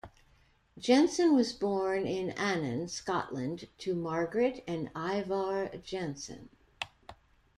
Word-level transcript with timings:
Jensen 0.79 1.35
was 1.35 1.53
born 1.53 2.07
in 2.07 2.31
Annan, 2.31 2.87
Scotland 2.87 3.67
to 3.77 3.93
Margaret 3.93 4.63
and 4.67 4.89
Ivar 4.95 5.77
Jensen. 5.83 6.49